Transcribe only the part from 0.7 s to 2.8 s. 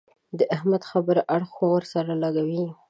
خبره اړخ ور سره لګوي.